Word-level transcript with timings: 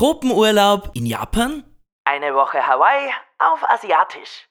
Tropenurlaub 0.00 0.92
in 0.94 1.04
Japan? 1.04 1.62
Eine 2.06 2.34
Woche 2.34 2.66
Hawaii 2.66 3.10
auf 3.38 3.62
Asiatisch. 3.68 4.48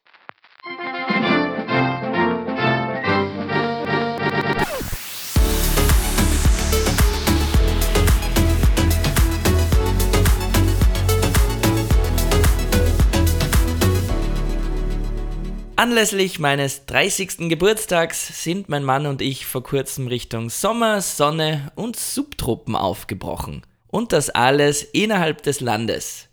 Anlässlich 15.76 16.38
meines 16.38 16.86
30. 16.86 17.50
Geburtstags 17.50 18.44
sind 18.44 18.70
mein 18.70 18.84
Mann 18.84 19.08
und 19.08 19.24
ich 19.24 19.48
vor 19.48 19.64
kurzem 19.64 20.06
Richtung 20.06 20.52
Sommer, 20.52 21.02
Sonne 21.02 21.72
und 21.74 21.96
Subtropen 21.96 22.76
aufgebrochen. 22.76 23.64
Und 23.92 24.14
das 24.14 24.30
alles 24.30 24.84
innerhalb 24.84 25.44
des 25.44 25.60
Landes. 25.62 26.28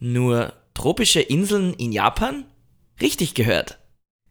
Nur 0.00 0.54
tropische 0.74 1.20
Inseln 1.20 1.74
in 1.74 1.92
Japan? 1.92 2.46
Richtig 3.00 3.34
gehört. 3.34 3.78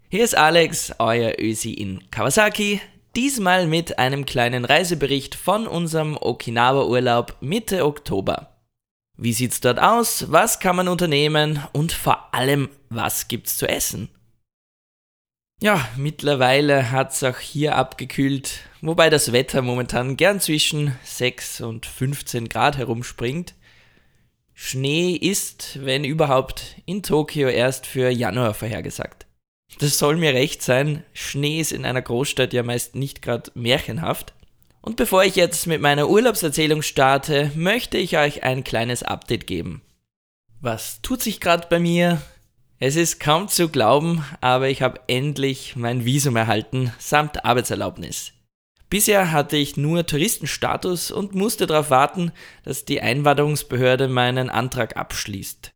Hier 0.10 0.24
ist 0.24 0.36
Alex, 0.36 0.94
euer 1.00 1.36
Ösi 1.40 1.72
in 1.72 2.10
Kawasaki, 2.12 2.82
diesmal 3.16 3.68
mit 3.68 4.00
einem 4.00 4.26
kleinen 4.26 4.66
Reisebericht 4.66 5.36
von 5.36 5.68
unserem 5.68 6.18
Okinawa-Urlaub 6.18 7.38
Mitte 7.40 7.86
Oktober. 7.86 8.58
Wie 9.18 9.34
sieht's 9.34 9.62
dort 9.62 9.80
aus? 9.80 10.32
Was 10.32 10.60
kann 10.60 10.76
man 10.76 10.88
unternehmen? 10.88 11.64
Und 11.74 11.92
vor 11.92 12.34
allem, 12.34 12.70
was 12.90 13.28
gibt's 13.28 13.58
zu 13.58 13.70
essen? 13.70 14.10
Ja, 15.64 15.88
mittlerweile 15.96 16.90
hat 16.90 17.12
es 17.12 17.24
auch 17.24 17.38
hier 17.38 17.76
abgekühlt, 17.76 18.62
wobei 18.82 19.12
das 19.12 19.32
Wetter 19.32 19.62
momentan 19.62 20.18
gern 20.18 20.40
zwischen 20.40 20.98
6 21.04 21.62
und 21.62 21.86
15 21.86 22.50
Grad 22.50 22.78
herumspringt. 22.78 23.54
Schnee 24.56 25.12
ist, 25.12 25.86
wenn 25.86 26.04
überhaupt, 26.04 26.78
in 26.88 27.04
Tokio 27.04 27.48
erst 27.48 27.86
für 27.86 28.10
Januar 28.10 28.56
vorhergesagt. 28.56 29.28
Das 29.78 30.00
soll 30.00 30.18
mir 30.18 30.34
recht 30.34 30.64
sein, 30.64 31.04
Schnee 31.14 31.60
ist 31.60 31.72
in 31.72 31.86
einer 31.86 32.02
Großstadt 32.02 32.54
ja 32.54 32.64
meist 32.64 32.96
nicht 32.96 33.22
gerade 33.22 33.52
märchenhaft. 33.54 34.34
Und 34.82 34.96
bevor 34.96 35.24
ich 35.24 35.36
jetzt 35.36 35.68
mit 35.68 35.80
meiner 35.80 36.10
Urlaubserzählung 36.10 36.82
starte, 36.82 37.52
möchte 37.54 38.00
ich 38.00 38.18
euch 38.18 38.42
ein 38.42 38.64
kleines 38.64 39.04
Update 39.04 39.46
geben. 39.46 39.84
Was 40.60 41.04
tut 41.04 41.22
sich 41.22 41.40
gerade 41.40 41.68
bei 41.70 41.78
mir? 41.78 42.20
Es 42.84 42.96
ist 42.96 43.20
kaum 43.20 43.48
zu 43.48 43.70
glauben, 43.70 44.26
aber 44.42 44.68
ich 44.68 44.82
habe 44.82 45.02
endlich 45.06 45.76
mein 45.76 46.04
Visum 46.04 46.36
erhalten, 46.36 46.92
samt 46.98 47.46
Arbeitserlaubnis. 47.46 48.34
Bisher 48.90 49.32
hatte 49.32 49.56
ich 49.56 49.78
nur 49.78 50.08
Touristenstatus 50.08 51.12
und 51.12 51.36
musste 51.36 51.68
darauf 51.68 51.92
warten, 51.92 52.32
dass 52.64 52.84
die 52.84 53.00
Einwanderungsbehörde 53.00 54.08
meinen 54.08 54.50
Antrag 54.50 54.98
abschließt. 54.98 55.70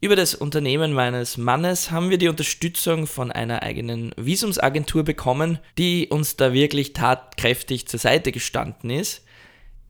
Über 0.00 0.16
das 0.16 0.34
Unternehmen 0.34 0.94
meines 0.94 1.36
Mannes 1.36 1.90
haben 1.90 2.08
wir 2.08 2.16
die 2.16 2.28
Unterstützung 2.28 3.06
von 3.06 3.30
einer 3.30 3.62
eigenen 3.62 4.12
Visumsagentur 4.16 5.04
bekommen, 5.04 5.58
die 5.76 6.08
uns 6.08 6.36
da 6.36 6.54
wirklich 6.54 6.94
tatkräftig 6.94 7.88
zur 7.88 8.00
Seite 8.00 8.32
gestanden 8.32 8.88
ist. 8.88 9.22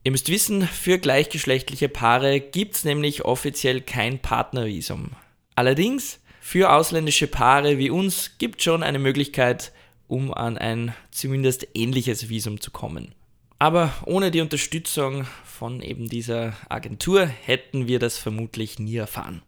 Ihr 0.03 0.11
müsst 0.11 0.29
wissen, 0.29 0.63
für 0.63 0.99
gleichgeschlechtliche 0.99 1.89
Paare 1.89 2.41
gibt 2.41 2.75
es 2.75 2.85
nämlich 2.85 3.25
offiziell 3.25 3.81
kein 3.81 4.19
Partnervisum. 4.19 5.13
Allerdings 5.55 6.19
für 6.49 6.73
ausländische 6.73 7.27
Paare 7.27 7.77
wie 7.77 7.91
uns 7.91 8.39
gibt 8.39 8.63
schon 8.63 8.83
eine 8.83 8.99
Möglichkeit, 8.99 9.71
um 10.07 10.33
an 10.33 10.57
ein 10.57 10.95
zumindest 11.11 11.69
ähnliches 11.75 12.31
Visum 12.31 12.59
zu 12.59 12.71
kommen. 12.71 13.15
Aber 13.59 13.93
ohne 14.07 14.31
die 14.31 14.41
Unterstützung 14.41 15.27
von 15.45 15.83
eben 15.83 16.09
dieser 16.09 16.55
Agentur 16.71 17.27
hätten 17.27 17.87
wir 17.87 17.99
das 17.99 18.17
vermutlich 18.17 18.79
nie 18.79 18.97
erfahren. 18.97 19.43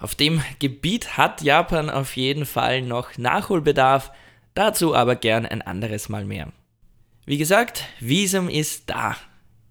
Auf 0.00 0.16
dem 0.16 0.42
Gebiet 0.58 1.16
hat 1.16 1.40
Japan 1.40 1.88
auf 1.88 2.16
jeden 2.16 2.46
Fall 2.46 2.82
noch 2.82 3.16
Nachholbedarf, 3.16 4.10
dazu 4.54 4.92
aber 4.96 5.14
gern 5.14 5.46
ein 5.46 5.62
anderes 5.62 6.08
Mal 6.08 6.24
mehr. 6.24 6.52
Wie 7.26 7.38
gesagt, 7.38 7.84
Visum 8.00 8.48
ist 8.48 8.90
da. 8.90 9.16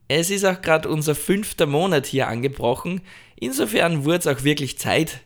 Es 0.08 0.30
ist 0.30 0.46
auch 0.46 0.62
gerade 0.62 0.88
unser 0.88 1.14
fünfter 1.14 1.66
Monat 1.66 2.06
hier 2.06 2.30
angebrochen, 2.30 3.02
insofern 3.36 4.06
wurde 4.06 4.20
es 4.20 4.28
auch 4.28 4.46
wirklich 4.46 4.80
Zeit, 4.80 5.20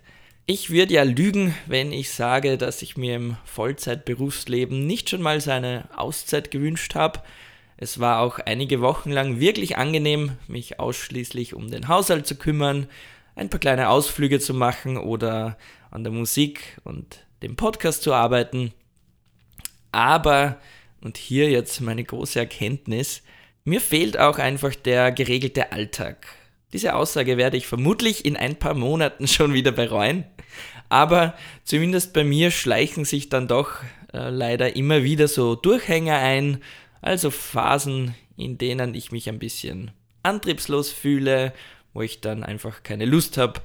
ich 0.46 0.70
würde 0.70 0.94
ja 0.94 1.04
lügen, 1.04 1.56
wenn 1.68 1.94
ich 1.94 2.12
sage, 2.12 2.58
dass 2.58 2.82
ich 2.82 2.98
mir 2.98 3.16
im 3.16 3.38
Vollzeitberufsleben 3.46 4.86
nicht 4.86 5.10
schon 5.10 5.22
mal 5.22 5.40
seine 5.40 5.88
Auszeit 5.96 6.52
gewünscht 6.52 6.96
habe. 6.96 7.22
Es 7.78 8.00
war 8.00 8.20
auch 8.20 8.40
einige 8.40 8.82
Wochen 8.82 9.12
lang 9.12 9.40
wirklich 9.40 9.78
angenehm, 9.78 10.34
mich 10.48 10.80
ausschließlich 10.80 11.54
um 11.54 11.72
den 11.72 11.88
Haushalt 11.88 12.28
zu 12.28 12.36
kümmern, 12.36 12.88
ein 13.36 13.50
paar 13.50 13.60
kleine 13.60 13.90
Ausflüge 13.90 14.40
zu 14.40 14.54
machen 14.54 14.98
oder 14.98 15.58
an 15.92 16.04
der 16.04 16.14
Musik 16.14 16.78
und 16.84 17.26
dem 17.42 17.56
Podcast 17.56 18.04
zu 18.04 18.14
arbeiten. 18.14 18.74
Aber, 19.92 20.60
und 21.02 21.18
hier 21.18 21.50
jetzt 21.50 21.80
meine 21.82 22.04
große 22.04 22.40
Erkenntnis, 22.40 23.22
mir 23.64 23.80
fehlt 23.80 24.20
auch 24.20 24.40
einfach 24.40 24.76
der 24.76 25.12
geregelte 25.12 25.72
Alltag. 25.72 26.28
Diese 26.74 26.96
Aussage 26.96 27.38
werde 27.38 27.56
ich 27.56 27.68
vermutlich 27.68 28.26
in 28.26 28.36
ein 28.36 28.58
paar 28.58 28.74
Monaten 28.74 29.28
schon 29.28 29.54
wieder 29.54 29.72
bereuen. 29.72 30.26
Aber 30.90 31.36
zumindest 31.64 32.14
bei 32.14 32.24
mir 32.24 32.52
schleichen 32.52 33.06
sich 33.06 33.30
dann 33.30 33.48
doch 33.48 33.84
äh, 34.12 34.30
leider 34.30 34.76
immer 34.76 35.04
wieder 35.04 35.28
so 35.28 35.56
Durchhänger 35.56 36.18
ein, 36.18 36.62
also 37.02 37.32
Phasen, 37.32 38.16
in 38.38 38.58
denen 38.58 38.96
ich 38.96 39.12
mich 39.12 39.30
ein 39.30 39.40
bisschen 39.40 39.92
antriebslos 40.24 40.92
fühle, 40.92 41.54
wo 41.94 42.02
ich 42.02 42.22
dann 42.22 42.44
einfach 42.44 42.84
keine 42.84 43.06
Lust 43.06 43.38
habe, 43.38 43.62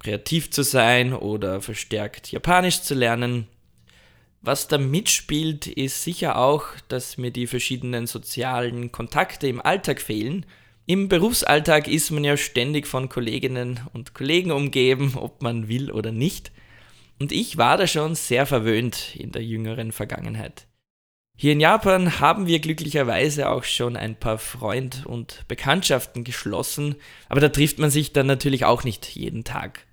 kreativ 0.00 0.50
zu 0.50 0.62
sein 0.62 1.12
oder 1.12 1.60
verstärkt 1.60 2.30
Japanisch 2.32 2.82
zu 2.82 2.94
lernen. 2.94 3.46
Was 4.40 4.68
da 4.68 4.78
mitspielt, 4.78 5.66
ist 5.66 6.02
sicher 6.02 6.38
auch, 6.38 6.64
dass 6.88 7.18
mir 7.18 7.32
die 7.32 7.48
verschiedenen 7.48 8.06
sozialen 8.06 8.92
Kontakte 8.92 9.48
im 9.48 9.60
Alltag 9.60 10.00
fehlen 10.00 10.46
im 10.88 11.08
Berufsalltag 11.08 11.86
ist 11.86 12.10
man 12.10 12.24
ja 12.24 12.38
ständig 12.38 12.86
von 12.86 13.10
Kolleginnen 13.10 13.78
und 13.92 14.14
Kollegen 14.14 14.50
umgeben, 14.50 15.16
ob 15.16 15.42
man 15.42 15.68
will 15.68 15.92
oder 15.92 16.12
nicht. 16.12 16.50
Und 17.18 17.30
ich 17.30 17.58
war 17.58 17.76
da 17.76 17.86
schon 17.86 18.14
sehr 18.14 18.46
verwöhnt 18.46 19.14
in 19.14 19.30
der 19.30 19.44
jüngeren 19.44 19.92
Vergangenheit. 19.92 20.66
Hier 21.36 21.52
in 21.52 21.60
Japan 21.60 22.20
haben 22.20 22.46
wir 22.46 22.58
glücklicherweise 22.60 23.50
auch 23.50 23.64
schon 23.64 23.98
ein 23.98 24.18
paar 24.18 24.38
Freund- 24.38 25.04
und 25.04 25.44
Bekanntschaften 25.46 26.24
geschlossen, 26.24 26.94
aber 27.28 27.42
da 27.42 27.50
trifft 27.50 27.78
man 27.78 27.90
sich 27.90 28.14
dann 28.14 28.26
natürlich 28.26 28.64
auch 28.64 28.82
nicht 28.82 29.14
jeden 29.14 29.44
Tag. 29.44 29.86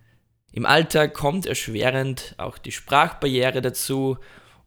Im 0.53 0.65
Alltag 0.65 1.13
kommt 1.13 1.45
erschwerend 1.45 2.35
auch 2.37 2.57
die 2.57 2.71
Sprachbarriere 2.71 3.61
dazu 3.61 4.17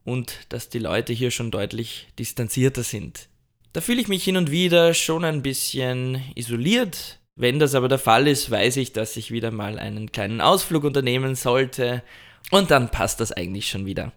und 0.05 0.41
dass 0.51 0.69
die 0.69 0.79
Leute 0.79 1.15
hier 1.15 1.31
schon 1.31 1.51
deutlich 1.51 2.09
distanzierter 2.19 2.83
sind. 2.83 3.31
Da 3.79 3.83
fühle 3.83 4.01
ich 4.01 4.09
mich 4.09 4.25
hin 4.25 4.37
und 4.37 4.51
wieder 4.51 4.93
schon 4.93 5.25
ein 5.25 5.41
bisschen 5.41 6.21
isoliert. 6.35 7.21
Wenn 7.37 7.61
das 7.61 7.77
aber 7.77 7.87
der 7.87 8.01
Fall 8.01 8.27
ist, 8.27 8.51
weiß 8.51 8.77
ich, 8.77 8.93
dass 8.93 9.17
ich 9.17 9.31
wieder 9.31 9.53
mal 9.53 9.79
einen 9.79 10.11
kleinen 10.11 10.41
Ausflug 10.41 10.83
unternehmen 10.83 11.37
sollte 11.37 12.03
und 12.51 12.73
dann 12.73 12.91
passt 12.91 13.21
das 13.21 13.31
eigentlich 13.31 13.69
schon 13.69 13.87
wieder. 13.87 14.11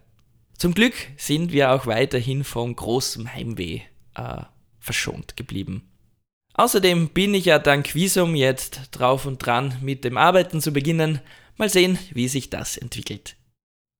Zum 0.58 0.74
Glück 0.74 0.94
sind 1.16 1.52
wir 1.52 1.70
auch 1.70 1.86
weiterhin 1.86 2.42
vom 2.42 2.74
großen 2.74 3.32
Heimweh 3.32 3.82
äh, 4.16 4.42
verschont 4.80 5.36
geblieben. 5.36 5.88
Außerdem 6.54 7.10
bin 7.10 7.32
ich 7.32 7.44
ja 7.44 7.60
dank 7.60 7.94
Visum 7.94 8.34
jetzt 8.34 8.88
drauf 8.90 9.26
und 9.26 9.46
dran, 9.46 9.76
mit 9.80 10.02
dem 10.02 10.18
Arbeiten 10.18 10.60
zu 10.60 10.72
beginnen. 10.72 11.20
Mal 11.56 11.68
sehen, 11.68 12.00
wie 12.10 12.26
sich 12.26 12.50
das 12.50 12.76
entwickelt. 12.76 13.36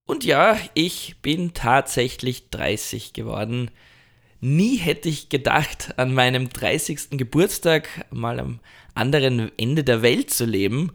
Und 0.05 0.25
ja, 0.25 0.57
ich 0.73 1.15
bin 1.21 1.53
tatsächlich 1.53 2.49
30 2.49 3.13
geworden. 3.13 3.71
Nie 4.45 4.75
hätte 4.75 5.07
ich 5.07 5.29
gedacht, 5.29 5.93
an 5.95 6.13
meinem 6.13 6.49
30. 6.49 7.11
Geburtstag 7.11 7.87
mal 8.11 8.41
am 8.41 8.59
anderen 8.93 9.53
Ende 9.57 9.85
der 9.85 10.01
Welt 10.01 10.31
zu 10.31 10.43
leben 10.43 10.91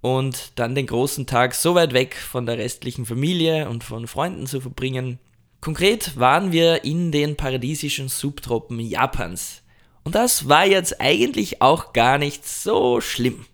und 0.00 0.52
dann 0.60 0.76
den 0.76 0.86
großen 0.86 1.26
Tag 1.26 1.56
so 1.56 1.74
weit 1.74 1.92
weg 1.92 2.14
von 2.14 2.46
der 2.46 2.56
restlichen 2.56 3.04
Familie 3.04 3.68
und 3.68 3.82
von 3.82 4.06
Freunden 4.06 4.46
zu 4.46 4.60
verbringen. 4.60 5.18
Konkret 5.60 6.16
waren 6.20 6.52
wir 6.52 6.84
in 6.84 7.10
den 7.10 7.34
paradiesischen 7.34 8.08
Subtropen 8.08 8.78
Japans. 8.78 9.62
Und 10.04 10.14
das 10.14 10.48
war 10.48 10.64
jetzt 10.64 11.00
eigentlich 11.00 11.60
auch 11.62 11.94
gar 11.94 12.18
nicht 12.18 12.46
so 12.46 13.00
schlimm. 13.00 13.44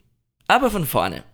Aber 0.48 0.70
von 0.70 0.84
vorne. 0.84 1.24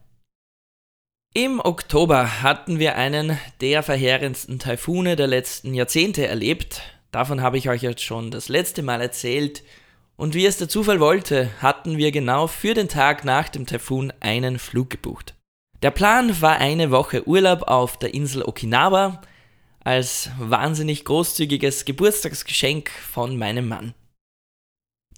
Im 1.34 1.58
Oktober 1.58 2.40
hatten 2.40 2.78
wir 2.78 2.94
einen 2.94 3.36
der 3.60 3.82
verheerendsten 3.82 4.60
Taifune 4.60 5.16
der 5.16 5.26
letzten 5.26 5.74
Jahrzehnte 5.74 6.28
erlebt, 6.28 6.82
Davon 7.10 7.40
habe 7.40 7.58
ich 7.58 7.68
euch 7.68 7.82
jetzt 7.82 8.02
schon 8.02 8.30
das 8.30 8.48
letzte 8.48 8.82
Mal 8.82 9.00
erzählt. 9.00 9.62
Und 10.16 10.34
wie 10.34 10.46
es 10.46 10.58
der 10.58 10.68
Zufall 10.68 11.00
wollte, 11.00 11.50
hatten 11.60 11.98
wir 11.98 12.10
genau 12.10 12.46
für 12.46 12.74
den 12.74 12.88
Tag 12.88 13.24
nach 13.24 13.48
dem 13.48 13.66
Taifun 13.66 14.12
einen 14.20 14.58
Flug 14.58 14.90
gebucht. 14.90 15.34
Der 15.82 15.90
Plan 15.90 16.40
war 16.40 16.56
eine 16.56 16.90
Woche 16.90 17.28
Urlaub 17.28 17.62
auf 17.62 17.98
der 17.98 18.14
Insel 18.14 18.42
Okinawa 18.42 19.20
als 19.84 20.30
wahnsinnig 20.38 21.04
großzügiges 21.04 21.84
Geburtstagsgeschenk 21.84 22.90
von 22.90 23.36
meinem 23.36 23.68
Mann. 23.68 23.94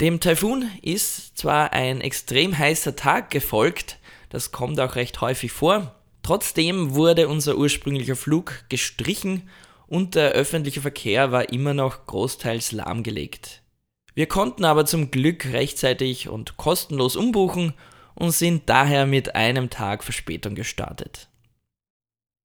Dem 0.00 0.20
Taifun 0.20 0.70
ist 0.82 1.38
zwar 1.38 1.72
ein 1.72 2.00
extrem 2.00 2.56
heißer 2.56 2.94
Tag 2.94 3.30
gefolgt, 3.30 3.98
Das 4.30 4.52
kommt 4.52 4.78
auch 4.78 4.94
recht 4.94 5.20
häufig 5.22 5.52
vor. 5.52 5.94
Trotzdem 6.22 6.94
wurde 6.94 7.28
unser 7.28 7.56
ursprünglicher 7.56 8.16
Flug 8.16 8.64
gestrichen 8.68 9.48
und 9.88 10.14
der 10.14 10.30
öffentliche 10.32 10.80
Verkehr 10.80 11.32
war 11.32 11.48
immer 11.50 11.74
noch 11.74 12.06
großteils 12.06 12.72
lahmgelegt. 12.72 13.62
Wir 14.14 14.26
konnten 14.26 14.64
aber 14.64 14.84
zum 14.84 15.10
Glück 15.10 15.46
rechtzeitig 15.46 16.28
und 16.28 16.56
kostenlos 16.56 17.16
umbuchen 17.16 17.74
und 18.14 18.32
sind 18.32 18.68
daher 18.68 19.06
mit 19.06 19.34
einem 19.34 19.70
Tag 19.70 20.04
Verspätung 20.04 20.54
gestartet. 20.54 21.28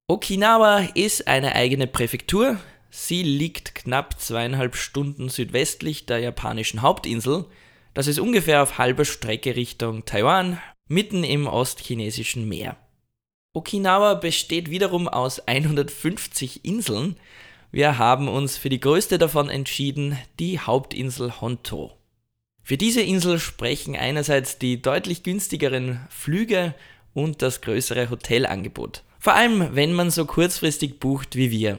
Okinawa 0.06 0.88
ist 0.94 1.28
eine 1.28 1.54
eigene 1.54 1.86
Präfektur. 1.86 2.58
Sie 2.90 3.22
liegt 3.22 3.74
knapp 3.74 4.20
zweieinhalb 4.20 4.76
Stunden 4.76 5.28
südwestlich 5.28 6.06
der 6.06 6.18
japanischen 6.18 6.82
Hauptinsel. 6.82 7.46
Das 7.92 8.06
ist 8.06 8.20
ungefähr 8.20 8.62
auf 8.62 8.78
halber 8.78 9.04
Strecke 9.04 9.56
Richtung 9.56 10.04
Taiwan, 10.04 10.60
mitten 10.88 11.24
im 11.24 11.46
ostchinesischen 11.46 12.48
Meer. 12.48 12.76
Okinawa 13.54 14.14
besteht 14.14 14.68
wiederum 14.68 15.06
aus 15.06 15.38
150 15.46 16.64
Inseln. 16.64 17.16
Wir 17.70 17.98
haben 17.98 18.26
uns 18.26 18.56
für 18.56 18.68
die 18.68 18.80
größte 18.80 19.16
davon 19.16 19.48
entschieden, 19.48 20.18
die 20.40 20.58
Hauptinsel 20.58 21.40
Honto. 21.40 21.92
Für 22.64 22.76
diese 22.76 23.00
Insel 23.00 23.38
sprechen 23.38 23.94
einerseits 23.94 24.58
die 24.58 24.82
deutlich 24.82 25.22
günstigeren 25.22 26.00
Flüge 26.10 26.74
und 27.12 27.42
das 27.42 27.60
größere 27.60 28.10
Hotelangebot. 28.10 29.04
Vor 29.20 29.34
allem, 29.34 29.76
wenn 29.76 29.92
man 29.92 30.10
so 30.10 30.24
kurzfristig 30.24 30.98
bucht 30.98 31.36
wie 31.36 31.52
wir. 31.52 31.78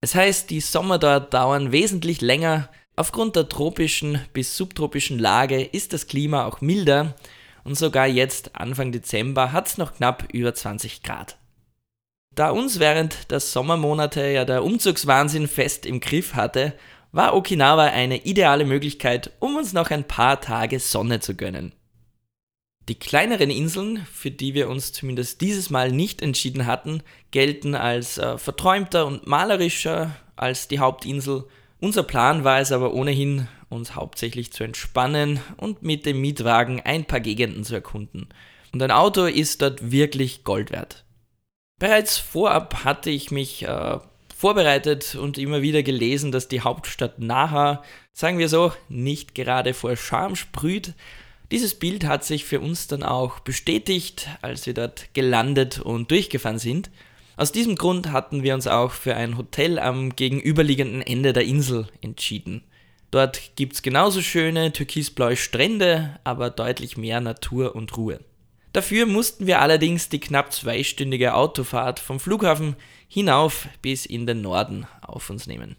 Es 0.00 0.14
heißt, 0.14 0.48
die 0.48 0.60
Sommer 0.60 0.98
dort 0.98 1.34
dauern 1.34 1.72
wesentlich 1.72 2.22
länger. 2.22 2.70
Aufgrund 2.96 3.36
der 3.36 3.50
tropischen 3.50 4.18
bis 4.32 4.56
subtropischen 4.56 5.18
Lage 5.18 5.62
ist 5.62 5.92
das 5.92 6.06
Klima 6.06 6.46
auch 6.46 6.62
milder 6.62 7.16
und 7.64 7.76
sogar 7.76 8.06
jetzt 8.06 8.54
Anfang 8.54 8.92
Dezember 8.92 9.52
hat 9.52 9.66
es 9.66 9.78
noch 9.78 9.94
knapp 9.94 10.28
über 10.32 10.54
20 10.54 11.02
Grad. 11.02 11.38
Da 12.34 12.50
uns 12.50 12.78
während 12.78 13.30
der 13.30 13.40
Sommermonate 13.40 14.26
ja 14.28 14.44
der 14.44 14.64
Umzugswahnsinn 14.64 15.48
fest 15.48 15.86
im 15.86 16.00
Griff 16.00 16.34
hatte, 16.34 16.74
war 17.12 17.34
Okinawa 17.34 17.84
eine 17.84 18.24
ideale 18.24 18.64
Möglichkeit, 18.64 19.30
um 19.38 19.56
uns 19.56 19.72
noch 19.72 19.90
ein 19.90 20.04
paar 20.04 20.40
Tage 20.40 20.80
Sonne 20.80 21.20
zu 21.20 21.36
gönnen. 21.36 21.72
Die 22.88 22.98
kleineren 22.98 23.50
Inseln, 23.50 24.04
für 24.12 24.30
die 24.30 24.52
wir 24.52 24.68
uns 24.68 24.92
zumindest 24.92 25.40
dieses 25.40 25.70
Mal 25.70 25.90
nicht 25.90 26.20
entschieden 26.20 26.66
hatten, 26.66 27.02
gelten 27.30 27.74
als 27.74 28.18
äh, 28.18 28.36
verträumter 28.36 29.06
und 29.06 29.26
malerischer 29.26 30.16
als 30.36 30.68
die 30.68 30.80
Hauptinsel. 30.80 31.44
Unser 31.80 32.02
Plan 32.02 32.44
war 32.44 32.58
es 32.58 32.72
aber 32.72 32.92
ohnehin, 32.92 33.48
uns 33.68 33.94
hauptsächlich 33.94 34.52
zu 34.52 34.64
entspannen 34.64 35.40
und 35.56 35.82
mit 35.82 36.06
dem 36.06 36.20
Mietwagen 36.20 36.80
ein 36.80 37.04
paar 37.04 37.20
Gegenden 37.20 37.64
zu 37.64 37.74
erkunden. 37.74 38.28
Und 38.72 38.82
ein 38.82 38.90
Auto 38.90 39.24
ist 39.24 39.62
dort 39.62 39.90
wirklich 39.90 40.44
Gold 40.44 40.70
wert. 40.70 41.04
Bereits 41.78 42.18
vorab 42.18 42.84
hatte 42.84 43.10
ich 43.10 43.30
mich 43.30 43.64
äh, 43.64 43.98
vorbereitet 44.34 45.14
und 45.14 45.38
immer 45.38 45.62
wieder 45.62 45.82
gelesen, 45.82 46.32
dass 46.32 46.48
die 46.48 46.60
Hauptstadt 46.60 47.18
Naha, 47.18 47.82
sagen 48.12 48.38
wir 48.38 48.48
so, 48.48 48.72
nicht 48.88 49.34
gerade 49.34 49.74
vor 49.74 49.96
Charme 49.96 50.36
sprüht. 50.36 50.94
Dieses 51.50 51.78
Bild 51.78 52.04
hat 52.04 52.24
sich 52.24 52.44
für 52.44 52.60
uns 52.60 52.86
dann 52.86 53.02
auch 53.02 53.40
bestätigt, 53.40 54.28
als 54.42 54.66
wir 54.66 54.74
dort 54.74 55.14
gelandet 55.14 55.80
und 55.80 56.10
durchgefahren 56.10 56.58
sind. 56.58 56.90
Aus 57.36 57.52
diesem 57.52 57.74
Grund 57.76 58.12
hatten 58.12 58.42
wir 58.42 58.54
uns 58.54 58.66
auch 58.66 58.92
für 58.92 59.16
ein 59.16 59.36
Hotel 59.36 59.78
am 59.78 60.14
gegenüberliegenden 60.14 61.02
Ende 61.02 61.32
der 61.32 61.44
Insel 61.44 61.88
entschieden. 62.00 62.62
Dort 63.14 63.54
gibt 63.54 63.74
es 63.74 63.82
genauso 63.82 64.20
schöne 64.22 64.72
türkisblaue 64.72 65.36
Strände, 65.36 66.18
aber 66.24 66.50
deutlich 66.50 66.96
mehr 66.96 67.20
Natur 67.20 67.76
und 67.76 67.96
Ruhe. 67.96 68.18
Dafür 68.72 69.06
mussten 69.06 69.46
wir 69.46 69.60
allerdings 69.60 70.08
die 70.08 70.18
knapp 70.18 70.52
zweistündige 70.52 71.34
Autofahrt 71.34 72.00
vom 72.00 72.18
Flughafen 72.18 72.74
hinauf 73.06 73.68
bis 73.82 74.04
in 74.04 74.26
den 74.26 74.42
Norden 74.42 74.88
auf 75.00 75.30
uns 75.30 75.46
nehmen. 75.46 75.76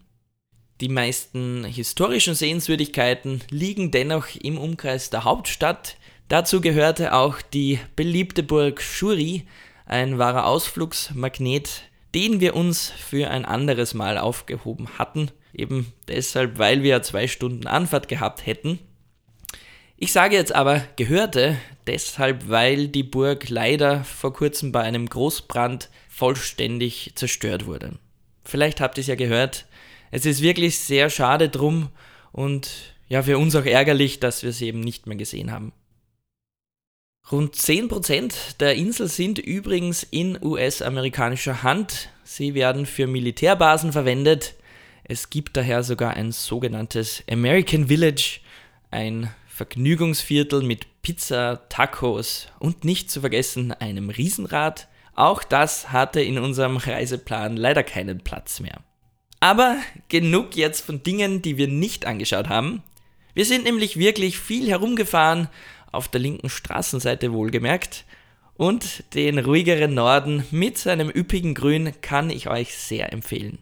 Die 0.80 0.88
meisten 0.88 1.66
historischen 1.66 2.36
Sehenswürdigkeiten 2.36 3.44
liegen 3.50 3.92
dennoch 3.92 4.28
im 4.42 4.58
Umkreis 4.58 5.10
der 5.10 5.26
Hauptstadt. 5.26 5.98
Dazu 6.30 6.62
gehörte 6.62 7.14
auch 7.14 7.42
die 7.42 7.80
beliebte 7.98 8.44
Burg 8.44 8.82
Shuri, 8.82 9.46
ein 9.86 10.20
wahrer 10.20 10.46
Ausflugsmagnet, 10.46 11.82
den 12.14 12.40
wir 12.40 12.56
uns 12.56 12.92
für 12.92 13.30
ein 13.30 13.44
anderes 13.44 13.94
Mal 13.94 14.18
aufgehoben 14.18 14.88
hatten– 14.98 15.32
Eben 15.56 15.94
deshalb, 16.08 16.58
weil 16.58 16.84
wir 16.84 17.02
zwei 17.02 17.28
Stunden 17.28 17.68
Anfahrt 17.68 18.08
gehabt 18.08 18.46
hätten. 18.46 18.80
Ich 19.98 20.12
sage 20.12 20.36
jetzt 20.36 20.54
aber 20.54 20.84
gehörte, 20.98 21.58
deshalb, 21.88 22.50
weil 22.50 22.90
die 22.90 23.04
Burg 23.04 23.50
leider 23.50 24.04
vor 24.04 24.34
kurzem 24.34 24.72
bei 24.72 24.82
einem 24.82 25.08
Großbrand 25.08 25.90
vollständig 26.10 27.14
zerstört 27.16 27.66
wurde. 27.66 27.98
Vielleicht 28.44 28.82
habt 28.82 28.98
ihr 28.98 29.02
es 29.02 29.08
ja 29.08 29.16
gehört. 29.16 29.66
Es 30.12 30.26
ist 30.26 30.42
wirklich 30.42 30.80
sehr 30.80 31.10
schade 31.10 31.50
drum 31.50 31.90
und 32.32 32.96
ja, 33.08 33.24
für 33.24 33.38
uns 33.38 33.56
auch 33.56 33.66
ärgerlich, 33.66 34.20
dass 34.20 34.44
wir 34.44 34.52
sie 34.52 34.68
eben 34.68 34.82
nicht 34.82 35.08
mehr 35.08 35.18
gesehen 35.18 35.52
haben. 35.52 35.72
Rund 37.32 37.56
10% 37.56 38.58
der 38.60 38.76
Insel 38.76 39.08
sind 39.08 39.40
übrigens 39.40 40.04
in 40.04 40.38
US-amerikanischer 40.44 41.64
Hand. 41.64 42.10
Sie 42.24 42.54
werden 42.54 42.86
für 42.86 43.08
Militärbasen 43.08 43.92
verwendet. 43.92 44.56
Es 45.08 45.30
gibt 45.30 45.56
daher 45.56 45.84
sogar 45.84 46.16
ein 46.16 46.32
sogenanntes 46.32 47.24
American 47.30 47.88
Village, 47.88 48.40
ein 48.90 49.30
Vergnügungsviertel 49.48 50.64
mit 50.64 50.88
Pizza, 51.04 51.62
Tacos 51.70 52.48
und 52.58 52.84
nicht 52.84 53.12
zu 53.12 53.22
vergessen 53.22 53.72
einem 53.72 54.10
Riesenrad. 54.10 54.88
Auch 55.14 55.44
das 55.44 55.92
hatte 55.92 56.22
in 56.22 56.40
unserem 56.40 56.78
Reiseplan 56.78 57.56
leider 57.56 57.84
keinen 57.84 58.22
Platz 58.22 58.60
mehr. 58.60 58.82
Aber 59.40 59.78
genug 60.10 60.56
jetzt 60.56 60.82
von 60.82 61.04
Dingen, 61.04 61.44
die 61.44 61.58
wir 61.58 61.68
nicht 61.68 62.08
angeschaut 62.08 62.50
haben. 62.50 62.82
Wir 63.36 63.46
sind 63.46 63.66
nämlich 63.66 63.98
wirklich 63.98 64.40
viel 64.40 64.68
herumgefahren, 64.68 65.50
auf 65.92 66.08
der 66.08 66.22
linken 66.22 66.50
Straßenseite 66.50 67.32
wohlgemerkt, 67.32 68.06
und 68.58 69.04
den 69.14 69.38
ruhigeren 69.38 69.94
Norden 69.94 70.46
mit 70.50 70.78
seinem 70.78 71.10
üppigen 71.10 71.54
Grün 71.54 71.94
kann 72.02 72.30
ich 72.30 72.48
euch 72.50 72.76
sehr 72.76 73.14
empfehlen. 73.14 73.60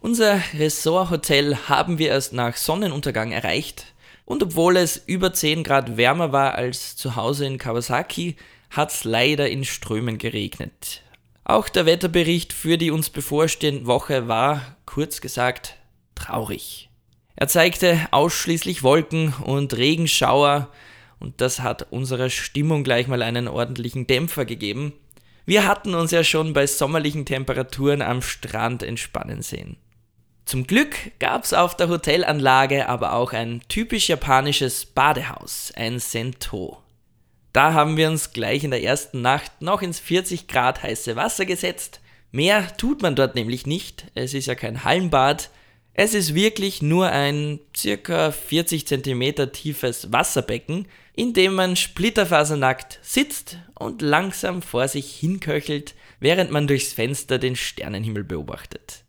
Unser 0.00 0.40
Ressorthotel 0.54 1.68
haben 1.68 1.98
wir 1.98 2.10
erst 2.10 2.32
nach 2.32 2.56
Sonnenuntergang 2.56 3.32
erreicht 3.32 3.94
und 4.24 4.44
obwohl 4.44 4.76
es 4.76 4.96
über 4.96 5.32
10 5.32 5.64
Grad 5.64 5.96
wärmer 5.96 6.30
war 6.30 6.54
als 6.54 6.94
zu 6.94 7.16
Hause 7.16 7.46
in 7.46 7.58
Kawasaki, 7.58 8.36
hat 8.70 8.92
es 8.92 9.02
leider 9.02 9.50
in 9.50 9.64
Strömen 9.64 10.16
geregnet. 10.18 11.02
Auch 11.42 11.68
der 11.68 11.84
Wetterbericht 11.84 12.52
für 12.52 12.78
die 12.78 12.92
uns 12.92 13.10
bevorstehende 13.10 13.86
Woche 13.86 14.28
war, 14.28 14.76
kurz 14.86 15.20
gesagt, 15.20 15.74
traurig. 16.14 16.90
Er 17.34 17.48
zeigte 17.48 17.98
ausschließlich 18.12 18.84
Wolken 18.84 19.34
und 19.44 19.76
Regenschauer 19.76 20.68
und 21.18 21.40
das 21.40 21.60
hat 21.60 21.90
unserer 21.90 22.30
Stimmung 22.30 22.84
gleich 22.84 23.08
mal 23.08 23.22
einen 23.22 23.48
ordentlichen 23.48 24.06
Dämpfer 24.06 24.44
gegeben. 24.44 24.92
Wir 25.44 25.66
hatten 25.66 25.94
uns 25.94 26.12
ja 26.12 26.22
schon 26.22 26.52
bei 26.52 26.68
sommerlichen 26.68 27.24
Temperaturen 27.24 28.00
am 28.00 28.22
Strand 28.22 28.84
entspannen 28.84 29.42
sehen. 29.42 29.76
Zum 30.48 30.66
Glück 30.66 30.96
gab 31.18 31.44
es 31.44 31.52
auf 31.52 31.76
der 31.76 31.90
Hotelanlage 31.90 32.88
aber 32.88 33.12
auch 33.12 33.34
ein 33.34 33.60
typisch 33.68 34.08
japanisches 34.08 34.86
Badehaus, 34.86 35.72
ein 35.76 35.98
Sento. 35.98 36.78
Da 37.52 37.74
haben 37.74 37.98
wir 37.98 38.08
uns 38.08 38.32
gleich 38.32 38.64
in 38.64 38.70
der 38.70 38.82
ersten 38.82 39.20
Nacht 39.20 39.60
noch 39.60 39.82
ins 39.82 40.00
40 40.00 40.48
Grad 40.48 40.82
heiße 40.82 41.16
Wasser 41.16 41.44
gesetzt. 41.44 42.00
Mehr 42.32 42.74
tut 42.78 43.02
man 43.02 43.14
dort 43.14 43.34
nämlich 43.34 43.66
nicht, 43.66 44.06
es 44.14 44.32
ist 44.32 44.46
ja 44.46 44.54
kein 44.54 44.84
Hallenbad, 44.84 45.50
es 45.92 46.14
ist 46.14 46.34
wirklich 46.34 46.80
nur 46.80 47.10
ein 47.10 47.60
circa 47.76 48.30
40 48.30 48.86
cm 48.86 49.52
tiefes 49.52 50.12
Wasserbecken, 50.12 50.88
in 51.14 51.34
dem 51.34 51.52
man 51.52 51.76
splitterfasernackt 51.76 53.00
sitzt 53.02 53.58
und 53.74 54.00
langsam 54.00 54.62
vor 54.62 54.88
sich 54.88 55.14
hinköchelt, 55.14 55.94
während 56.20 56.50
man 56.50 56.66
durchs 56.66 56.94
Fenster 56.94 57.38
den 57.38 57.54
Sternenhimmel 57.54 58.24
beobachtet. 58.24 59.04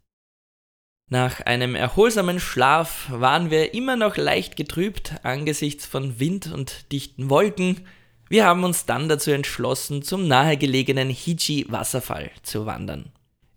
Nach 1.11 1.41
einem 1.41 1.73
erholsamen 1.73 2.39
Schlaf 2.39 3.07
waren 3.09 3.49
wir 3.49 3.73
immer 3.73 3.95
noch 3.95 4.15
leicht 4.15 4.55
getrübt 4.55 5.15
angesichts 5.23 5.87
von 5.87 6.19
Wind 6.19 6.51
und 6.53 6.91
dichten 6.91 7.31
Wolken. 7.31 7.81
Wir 8.29 8.45
haben 8.45 8.63
uns 8.63 8.85
dann 8.85 9.09
dazu 9.09 9.31
entschlossen, 9.31 10.03
zum 10.03 10.27
nahegelegenen 10.27 11.09
Hiji-Wasserfall 11.09 12.29
zu 12.43 12.67
wandern. 12.67 13.11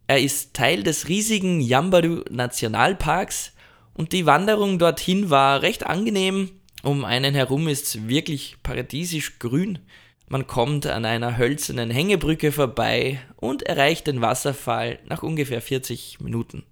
Er 0.06 0.20
ist 0.20 0.54
Teil 0.54 0.82
des 0.82 1.08
riesigen 1.08 1.60
Yambaru 1.60 2.22
Nationalparks 2.30 3.52
und 3.92 4.12
die 4.12 4.24
Wanderung 4.24 4.78
dorthin 4.78 5.28
war 5.28 5.60
recht 5.60 5.84
angenehm. 5.84 6.52
Um 6.82 7.04
einen 7.04 7.34
herum 7.34 7.68
ist 7.68 7.84
es 7.84 8.08
wirklich 8.08 8.56
paradiesisch 8.62 9.38
grün. 9.38 9.78
Man 10.26 10.46
kommt 10.46 10.86
an 10.86 11.04
einer 11.04 11.36
hölzernen 11.36 11.90
Hängebrücke 11.90 12.50
vorbei 12.50 13.20
und 13.36 13.62
erreicht 13.62 14.06
den 14.06 14.22
Wasserfall 14.22 14.98
nach 15.04 15.22
ungefähr 15.22 15.60
40 15.60 16.20
Minuten. 16.20 16.64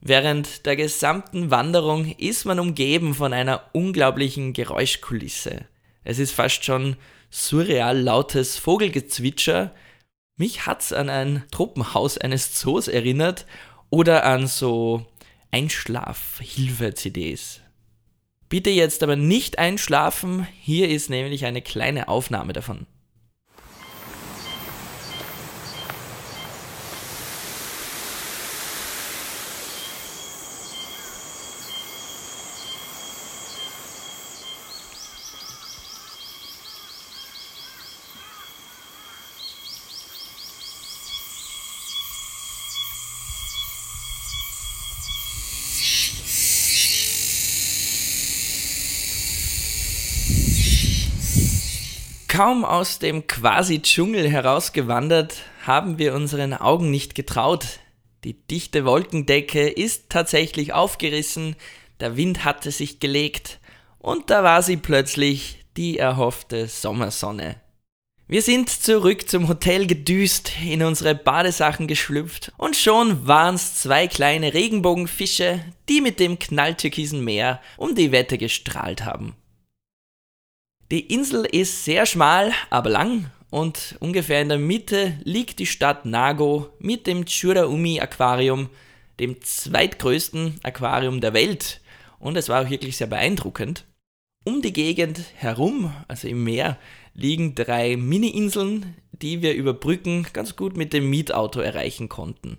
Während 0.00 0.66
der 0.66 0.76
gesamten 0.76 1.50
Wanderung 1.50 2.14
ist 2.18 2.44
man 2.44 2.60
umgeben 2.60 3.14
von 3.14 3.32
einer 3.32 3.62
unglaublichen 3.72 4.52
Geräuschkulisse. 4.52 5.64
Es 6.04 6.18
ist 6.18 6.32
fast 6.32 6.64
schon 6.64 6.96
surreal 7.30 7.98
lautes 7.98 8.58
Vogelgezwitscher. 8.58 9.74
Mich 10.36 10.66
hat's 10.66 10.92
an 10.92 11.08
ein 11.08 11.42
Tropenhaus 11.50 12.16
eines 12.16 12.54
Zoos 12.54 12.86
erinnert 12.86 13.44
oder 13.90 14.24
an 14.24 14.46
so 14.46 15.04
Einschlafhilfe-CDs. 15.50 17.60
Bitte 18.48 18.70
jetzt 18.70 19.02
aber 19.02 19.16
nicht 19.16 19.58
einschlafen, 19.58 20.46
hier 20.60 20.88
ist 20.88 21.10
nämlich 21.10 21.44
eine 21.44 21.60
kleine 21.60 22.06
Aufnahme 22.08 22.52
davon. 22.52 22.86
Kaum 52.38 52.64
aus 52.64 53.00
dem 53.00 53.26
quasi 53.26 53.82
Dschungel 53.82 54.30
herausgewandert, 54.30 55.38
haben 55.66 55.98
wir 55.98 56.14
unseren 56.14 56.54
Augen 56.54 56.88
nicht 56.88 57.16
getraut. 57.16 57.80
Die 58.22 58.34
dichte 58.34 58.84
Wolkendecke 58.84 59.68
ist 59.68 60.08
tatsächlich 60.08 60.72
aufgerissen, 60.72 61.56
der 61.98 62.16
Wind 62.16 62.44
hatte 62.44 62.70
sich 62.70 63.00
gelegt 63.00 63.58
und 63.98 64.30
da 64.30 64.44
war 64.44 64.62
sie 64.62 64.76
plötzlich 64.76 65.64
die 65.76 65.98
erhoffte 65.98 66.68
Sommersonne. 66.68 67.56
Wir 68.28 68.42
sind 68.42 68.70
zurück 68.70 69.28
zum 69.28 69.48
Hotel 69.48 69.88
gedüst, 69.88 70.52
in 70.64 70.84
unsere 70.84 71.16
Badesachen 71.16 71.88
geschlüpft 71.88 72.52
und 72.56 72.76
schon 72.76 73.26
waren's 73.26 73.74
zwei 73.74 74.06
kleine 74.06 74.54
Regenbogenfische, 74.54 75.58
die 75.88 76.00
mit 76.00 76.20
dem 76.20 76.38
knalltürkisen 76.38 77.24
Meer 77.24 77.60
um 77.76 77.96
die 77.96 78.12
Wette 78.12 78.38
gestrahlt 78.38 79.04
haben. 79.04 79.34
Die 80.90 81.12
Insel 81.12 81.44
ist 81.44 81.84
sehr 81.84 82.06
schmal, 82.06 82.50
aber 82.70 82.88
lang 82.88 83.30
und 83.50 83.96
ungefähr 84.00 84.40
in 84.40 84.48
der 84.48 84.58
Mitte 84.58 85.18
liegt 85.22 85.58
die 85.58 85.66
Stadt 85.66 86.06
Nago 86.06 86.70
mit 86.78 87.06
dem 87.06 87.26
Churaumi 87.26 88.00
Aquarium, 88.00 88.70
dem 89.20 89.38
zweitgrößten 89.42 90.60
Aquarium 90.62 91.20
der 91.20 91.34
Welt. 91.34 91.82
Und 92.18 92.36
es 92.36 92.48
war 92.48 92.64
auch 92.64 92.70
wirklich 92.70 92.96
sehr 92.96 93.06
beeindruckend. 93.06 93.84
Um 94.44 94.62
die 94.62 94.72
Gegend 94.72 95.20
herum, 95.34 95.92
also 96.08 96.26
im 96.26 96.42
Meer, 96.42 96.78
liegen 97.12 97.54
drei 97.54 97.98
Mini-Inseln, 97.98 98.94
die 99.12 99.42
wir 99.42 99.52
über 99.52 99.74
Brücken 99.74 100.26
ganz 100.32 100.56
gut 100.56 100.74
mit 100.74 100.94
dem 100.94 101.10
Mietauto 101.10 101.60
erreichen 101.60 102.08
konnten. 102.08 102.56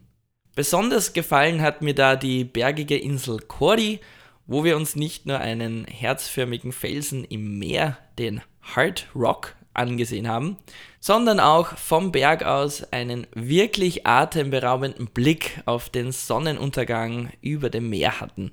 Besonders 0.54 1.14
gefallen 1.14 1.62
hat 1.62 1.82
mir 1.82 1.96
da 1.96 2.16
die 2.16 2.44
bergige 2.44 2.98
Insel 2.98 3.40
Kori 3.40 4.02
wo 4.50 4.64
wir 4.64 4.76
uns 4.76 4.96
nicht 4.96 5.28
nur 5.28 5.40
einen 5.40 5.86
herzförmigen 5.86 6.72
Felsen 6.72 7.24
im 7.24 7.60
Meer, 7.60 8.00
den 8.18 8.42
Hard 8.64 9.08
Rock, 9.16 9.56
angesehen 9.76 10.28
haben, 10.28 10.58
sondern 11.00 11.40
auch 11.40 11.78
vom 11.78 12.12
Berg 12.12 12.44
aus 12.44 12.92
einen 12.92 13.28
wirklich 13.34 14.08
atemberaubenden 14.08 15.06
Blick 15.06 15.62
auf 15.66 15.90
den 15.90 16.12
Sonnenuntergang 16.12 17.32
über 17.42 17.70
dem 17.70 17.90
Meer 17.90 18.20
hatten. 18.20 18.52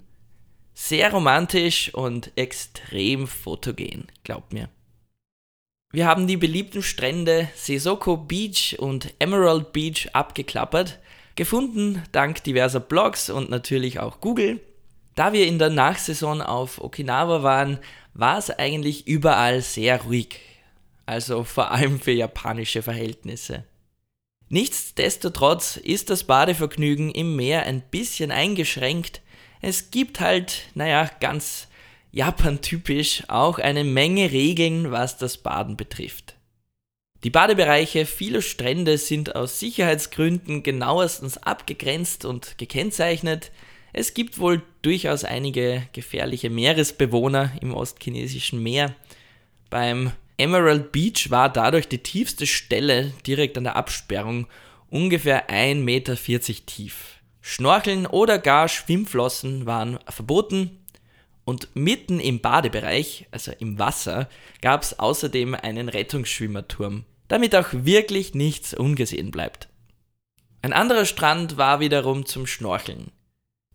Sehr 0.74 1.10
romantisch 1.10 1.92
und 1.94 2.30
extrem 2.36 3.26
fotogen, 3.26 4.06
glaubt 4.22 4.52
mir. 4.52 4.68
Wir 5.92 6.06
haben 6.06 6.26
die 6.26 6.36
beliebten 6.36 6.82
Strände 6.82 7.48
Sesoko 7.54 8.18
Beach 8.18 8.76
und 8.78 9.14
Emerald 9.18 9.72
Beach 9.72 10.10
abgeklappert, 10.12 10.98
gefunden 11.36 12.02
dank 12.12 12.44
diverser 12.44 12.80
Blogs 12.80 13.30
und 13.30 13.48
natürlich 13.48 13.98
auch 13.98 14.20
Google 14.20 14.60
da 15.16 15.32
wir 15.32 15.46
in 15.46 15.58
der 15.58 15.70
Nachsaison 15.70 16.40
auf 16.40 16.80
Okinawa 16.80 17.42
waren, 17.42 17.78
war 18.14 18.38
es 18.38 18.50
eigentlich 18.50 19.08
überall 19.08 19.60
sehr 19.62 20.02
ruhig. 20.02 20.38
Also 21.06 21.42
vor 21.42 21.72
allem 21.72 22.00
für 22.00 22.12
japanische 22.12 22.82
Verhältnisse. 22.82 23.64
Nichtsdestotrotz 24.48 25.76
ist 25.76 26.10
das 26.10 26.24
Badevergnügen 26.24 27.10
im 27.10 27.34
Meer 27.34 27.64
ein 27.64 27.80
bisschen 27.80 28.30
eingeschränkt. 28.30 29.20
Es 29.60 29.90
gibt 29.90 30.20
halt, 30.20 30.68
naja, 30.74 31.10
ganz 31.20 31.66
Japan-typisch 32.12 33.24
auch 33.28 33.58
eine 33.58 33.84
Menge 33.84 34.30
Regeln, 34.30 34.92
was 34.92 35.18
das 35.18 35.38
Baden 35.38 35.76
betrifft. 35.76 36.36
Die 37.24 37.30
Badebereiche 37.30 38.06
vieler 38.06 38.42
Strände 38.42 38.98
sind 38.98 39.34
aus 39.34 39.58
Sicherheitsgründen 39.58 40.62
genauestens 40.62 41.38
abgegrenzt 41.38 42.24
und 42.24 42.56
gekennzeichnet. 42.58 43.50
Es 43.98 44.12
gibt 44.12 44.38
wohl 44.38 44.60
durchaus 44.82 45.24
einige 45.24 45.88
gefährliche 45.94 46.50
Meeresbewohner 46.50 47.52
im 47.62 47.72
ostchinesischen 47.72 48.62
Meer. 48.62 48.94
Beim 49.70 50.12
Emerald 50.36 50.92
Beach 50.92 51.30
war 51.30 51.50
dadurch 51.50 51.88
die 51.88 52.02
tiefste 52.02 52.46
Stelle 52.46 53.14
direkt 53.26 53.56
an 53.56 53.64
der 53.64 53.76
Absperrung 53.76 54.48
ungefähr 54.90 55.48
1,40 55.48 55.74
Meter 55.76 56.14
tief. 56.66 57.22
Schnorcheln 57.40 58.06
oder 58.06 58.38
gar 58.38 58.68
Schwimmflossen 58.68 59.64
waren 59.64 59.98
verboten 60.10 60.78
und 61.46 61.74
mitten 61.74 62.20
im 62.20 62.42
Badebereich, 62.42 63.26
also 63.30 63.50
im 63.58 63.78
Wasser, 63.78 64.28
gab 64.60 64.82
es 64.82 64.98
außerdem 64.98 65.54
einen 65.54 65.88
Rettungsschwimmerturm, 65.88 67.06
damit 67.28 67.56
auch 67.56 67.68
wirklich 67.72 68.34
nichts 68.34 68.74
ungesehen 68.74 69.30
bleibt. 69.30 69.70
Ein 70.60 70.74
anderer 70.74 71.06
Strand 71.06 71.56
war 71.56 71.80
wiederum 71.80 72.26
zum 72.26 72.46
Schnorcheln. 72.46 73.10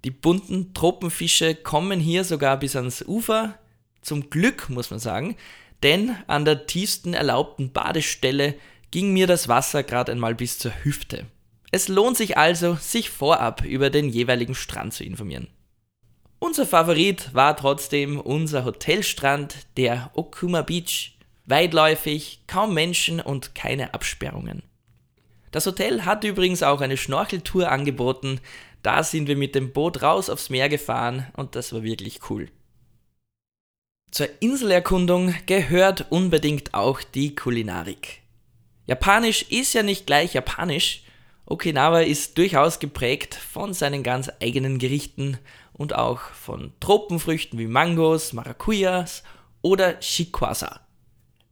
Die 0.04 0.12
bunten 0.12 0.74
Tropenfische 0.74 1.56
kommen 1.56 2.00
hier 2.00 2.24
sogar 2.24 2.58
bis 2.58 2.76
ans 2.76 3.04
Ufer. 3.04 3.56
Zum 4.02 4.30
Glück, 4.30 4.70
muss 4.70 4.90
man 4.90 5.00
sagen, 5.00 5.36
denn 5.84 6.16
an 6.28 6.46
der 6.46 6.66
tiefsten 6.66 7.14
erlaubten 7.14 7.72
Badestelle 7.72 8.56
ging 8.90 9.14
mir 9.14 9.28
das 9.28 9.48
Wasser 9.48 9.84
gerade 9.84 10.12
einmal 10.12 10.36
bis 10.36 10.58
zur 10.60 10.72
Hüfte. 10.84 11.26
Es 11.72 11.88
lohnt 11.88 12.18
sich 12.18 12.38
also, 12.38 12.76
sich 12.76 13.10
vorab 13.10 13.64
über 13.64 13.90
den 13.90 14.10
jeweiligen 14.10 14.56
Strand 14.56 14.94
zu 14.94 15.04
informieren. 15.04 15.48
Unser 16.40 16.66
Favorit 16.66 17.34
war 17.34 17.56
trotzdem 17.56 18.20
unser 18.20 18.66
Hotelstrand, 18.66 19.56
der 19.78 20.10
Okuma 20.14 20.64
Beach. 20.64 21.18
Weitläufig, 21.46 22.42
kaum 22.48 22.74
Menschen 22.74 23.20
und 23.20 23.56
keine 23.56 23.94
Absperrungen. 23.94 24.64
Das 25.52 25.66
Hotel 25.66 26.06
hat 26.06 26.24
übrigens 26.24 26.64
auch 26.64 26.82
eine 26.82 26.98
Schnorcheltour 26.98 27.70
angeboten, 27.70 28.40
da 28.84 29.04
sind 29.04 29.28
wir 29.28 29.36
mit 29.36 29.56
dem 29.56 29.74
Boot 29.74 30.02
raus 30.02 30.30
aufs 30.30 30.50
Meer 30.50 30.70
gefahren 30.70 31.28
und 31.36 31.56
das 31.56 31.74
war 31.74 31.84
wirklich 31.84 32.30
cool. 32.30 32.50
Zur 34.12 34.28
Inselerkundung 34.42 35.34
gehört 35.46 36.12
unbedingt 36.12 36.74
auch 36.74 37.02
die 37.02 37.34
Kulinarik. 37.34 38.22
Japanisch 38.86 39.44
ist 39.44 39.74
ja 39.74 39.84
nicht 39.84 40.06
gleich 40.06 40.34
japanisch. 40.34 41.04
Okinawa 41.46 42.02
ist 42.02 42.38
durchaus 42.38 42.80
geprägt 42.80 43.36
von 43.36 43.74
seinen 43.74 44.04
ganz 44.04 44.30
eigenen 44.42 44.80
Gerichten 44.80 45.38
und 45.74 45.96
auch 45.96 46.20
von 46.20 46.74
Tropenfrüchten 46.80 47.58
wie 47.58 47.68
Mangos, 47.68 48.34
Marakuyas 48.34 49.24
oder 49.62 50.02
Shikwasa. 50.02 50.82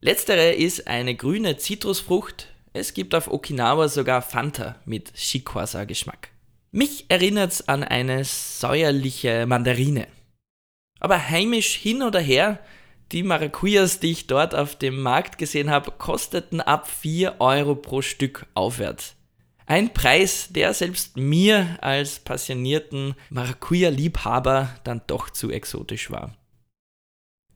Letztere 0.01 0.51
ist 0.51 0.87
eine 0.87 1.15
grüne 1.15 1.57
Zitrusfrucht. 1.57 2.47
Es 2.73 2.93
gibt 2.93 3.15
auf 3.15 3.29
Okinawa 3.29 3.87
sogar 3.87 4.21
Fanta 4.21 4.75
mit 4.85 5.11
Shikwasa-Geschmack. 5.15 6.29
Mich 6.71 7.05
erinnert's 7.09 7.67
an 7.67 7.83
eine 7.83 8.23
säuerliche 8.23 9.47
Mandarine. 9.47 10.07
Aber 10.99 11.29
heimisch 11.29 11.73
hin 11.73 12.03
oder 12.03 12.19
her, 12.19 12.59
die 13.11 13.23
Maracujas, 13.23 13.99
die 13.99 14.11
ich 14.11 14.27
dort 14.27 14.53
auf 14.53 14.75
dem 14.75 15.01
Markt 15.01 15.39
gesehen 15.39 15.71
habe, 15.71 15.91
kosteten 15.97 16.61
ab 16.61 16.87
4 16.87 17.37
Euro 17.39 17.73
pro 17.73 18.03
Stück 18.03 18.45
aufwärts. 18.53 19.15
Ein 19.65 19.93
Preis, 19.93 20.49
der 20.51 20.75
selbst 20.75 21.17
mir 21.17 21.77
als 21.81 22.19
passionierten 22.19 23.15
Maracuja-Liebhaber 23.31 24.79
dann 24.83 25.01
doch 25.07 25.31
zu 25.31 25.49
exotisch 25.49 26.11
war. 26.11 26.35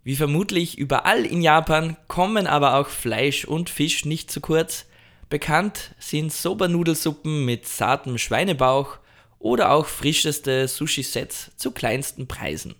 Wie 0.03 0.15
vermutlich 0.15 0.77
überall 0.79 1.23
in 1.23 1.41
Japan 1.41 1.97
kommen 2.07 2.47
aber 2.47 2.75
auch 2.75 2.87
Fleisch 2.87 3.45
und 3.45 3.69
Fisch 3.69 4.05
nicht 4.05 4.31
zu 4.31 4.41
kurz. 4.41 4.85
Bekannt 5.29 5.93
sind 5.99 6.33
Soba-Nudelsuppen 6.33 7.45
mit 7.45 7.67
zartem 7.67 8.17
Schweinebauch 8.17 8.99
oder 9.43 9.71
auch 9.71 9.85
frischeste 9.85 10.67
Sushi-Sets 10.67 11.51
zu 11.57 11.71
kleinsten 11.71 12.27
Preisen. 12.27 12.75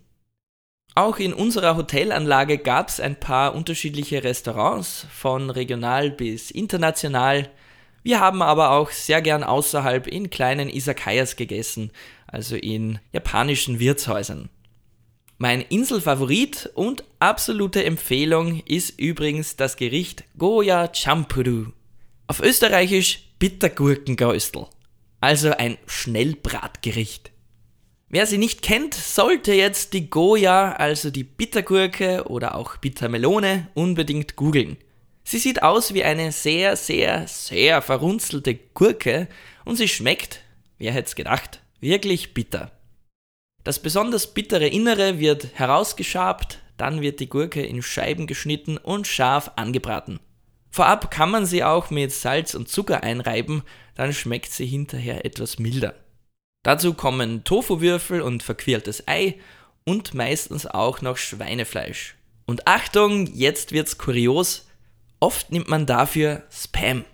Auch 0.94 1.18
in 1.18 1.34
unserer 1.34 1.76
Hotelanlage 1.76 2.56
gab 2.58 2.88
es 2.88 3.00
ein 3.00 3.20
paar 3.20 3.54
unterschiedliche 3.54 4.24
Restaurants, 4.24 5.06
von 5.12 5.50
regional 5.50 6.10
bis 6.10 6.50
international. 6.50 7.50
Wir 8.02 8.20
haben 8.20 8.42
aber 8.42 8.70
auch 8.70 8.90
sehr 8.90 9.20
gern 9.20 9.44
außerhalb 9.44 10.06
in 10.06 10.30
kleinen 10.30 10.70
Isakayas 10.70 11.36
gegessen, 11.36 11.90
also 12.26 12.56
in 12.56 12.98
japanischen 13.12 13.78
Wirtshäusern. 13.78 14.48
Mein 15.36 15.60
Inselfavorit 15.60 16.70
und 16.74 17.04
absolute 17.18 17.84
Empfehlung 17.84 18.62
ist 18.66 18.98
übrigens 18.98 19.56
das 19.56 19.76
Gericht 19.76 20.24
Goya 20.38 20.88
Champuru. 20.94 21.72
Auf 22.26 22.40
Österreichisch 22.40 23.24
Bittergurkengaustel. 23.38 24.66
Also 25.24 25.52
ein 25.52 25.78
Schnellbratgericht. 25.86 27.32
Wer 28.10 28.26
sie 28.26 28.36
nicht 28.36 28.60
kennt, 28.60 28.92
sollte 28.92 29.54
jetzt 29.54 29.94
die 29.94 30.10
Goya, 30.10 30.72
also 30.72 31.08
die 31.08 31.24
Bittergurke 31.24 32.24
oder 32.28 32.56
auch 32.56 32.76
Bittermelone, 32.76 33.68
unbedingt 33.72 34.36
googeln. 34.36 34.76
Sie 35.24 35.38
sieht 35.38 35.62
aus 35.62 35.94
wie 35.94 36.04
eine 36.04 36.30
sehr, 36.30 36.76
sehr, 36.76 37.26
sehr 37.26 37.80
verrunzelte 37.80 38.54
Gurke 38.54 39.26
und 39.64 39.76
sie 39.76 39.88
schmeckt, 39.88 40.42
wer 40.76 40.92
hätte 40.92 41.06
es 41.08 41.16
gedacht, 41.16 41.62
wirklich 41.80 42.34
bitter. 42.34 42.70
Das 43.62 43.78
besonders 43.78 44.34
bittere 44.34 44.66
Innere 44.66 45.20
wird 45.20 45.54
herausgeschabt, 45.54 46.58
dann 46.76 47.00
wird 47.00 47.18
die 47.18 47.30
Gurke 47.30 47.64
in 47.64 47.80
Scheiben 47.80 48.26
geschnitten 48.26 48.76
und 48.76 49.06
scharf 49.06 49.52
angebraten. 49.56 50.20
Vorab 50.70 51.10
kann 51.10 51.30
man 51.30 51.46
sie 51.46 51.64
auch 51.64 51.88
mit 51.88 52.12
Salz 52.12 52.52
und 52.54 52.68
Zucker 52.68 53.02
einreiben, 53.02 53.62
dann 53.94 54.12
schmeckt 54.12 54.52
sie 54.52 54.66
hinterher 54.66 55.24
etwas 55.24 55.58
milder. 55.58 55.94
Dazu 56.62 56.94
kommen 56.94 57.44
Tofuwürfel 57.44 58.22
und 58.22 58.42
verquirltes 58.42 59.06
Ei 59.06 59.38
und 59.84 60.14
meistens 60.14 60.66
auch 60.66 61.02
noch 61.02 61.16
Schweinefleisch. 61.16 62.16
Und 62.46 62.66
Achtung, 62.66 63.26
jetzt 63.34 63.72
wird's 63.72 63.98
kurios, 63.98 64.66
Oft 65.24 65.52
nimmt 65.52 65.68
man 65.68 65.86
dafür 65.86 66.42
Spam. 66.50 67.06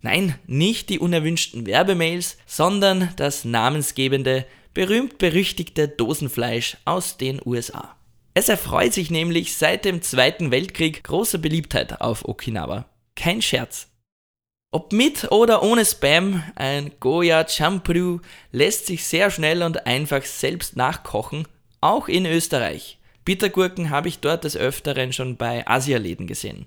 Nein, 0.00 0.36
nicht 0.48 0.88
die 0.88 0.98
unerwünschten 0.98 1.66
Werbemails, 1.66 2.36
sondern 2.46 3.12
das 3.14 3.44
namensgebende, 3.44 4.44
berühmt-berüchtigte 4.74 5.86
Dosenfleisch 5.86 6.78
aus 6.84 7.18
den 7.18 7.40
USA. 7.46 7.96
Es 8.34 8.48
erfreut 8.48 8.92
sich 8.92 9.12
nämlich 9.12 9.56
seit 9.56 9.84
dem 9.84 10.02
Zweiten 10.02 10.50
Weltkrieg 10.50 11.04
großer 11.04 11.38
Beliebtheit 11.38 12.00
auf 12.00 12.26
Okinawa. 12.26 12.86
Kein 13.14 13.40
Scherz. 13.40 13.91
Ob 14.74 14.94
mit 14.94 15.30
oder 15.30 15.62
ohne 15.62 15.84
Spam, 15.84 16.42
ein 16.54 16.92
Goya 16.98 17.46
Champru 17.46 18.20
lässt 18.52 18.86
sich 18.86 19.04
sehr 19.04 19.30
schnell 19.30 19.62
und 19.62 19.86
einfach 19.86 20.24
selbst 20.24 20.76
nachkochen, 20.76 21.46
auch 21.82 22.08
in 22.08 22.24
Österreich. 22.24 22.98
Bittergurken 23.26 23.90
habe 23.90 24.08
ich 24.08 24.20
dort 24.20 24.44
des 24.44 24.56
Öfteren 24.56 25.12
schon 25.12 25.36
bei 25.36 25.66
Asialäden 25.68 26.26
gesehen. 26.26 26.64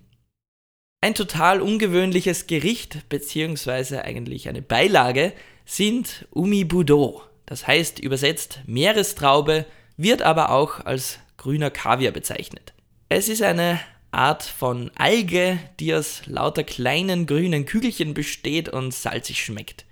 Ein 1.02 1.16
total 1.16 1.62
ungewöhnliches 1.62 2.46
Gericht 2.46 3.10
beziehungsweise 3.10 4.04
eigentlich 4.04 4.48
eine 4.50 4.62
Beilage 4.62 5.34
sind 5.66 6.28
Umibudo. 6.30 7.24
Das 7.48 7.66
heißt 7.66 8.00
übersetzt 8.00 8.60
Meerestraube, 8.68 9.66
wird 9.98 10.22
aber 10.22 10.52
auch 10.52 10.86
als 10.86 11.18
grüner 11.38 11.72
Kaviar 11.72 12.12
bezeichnet. 12.12 12.74
Es 13.10 13.30
ist 13.30 13.42
eine 13.42 13.80
Art 14.16 14.44
von 14.44 14.92
Alge, 14.96 15.60
die 15.80 15.94
aus 15.94 16.22
lauter 16.26 16.64
kleinen 16.64 17.26
grünen 17.26 17.66
Kügelchen 17.66 18.14
besteht 18.14 18.70
und 18.70 18.94
salzig 18.94 19.44
schmeckt. 19.44 19.86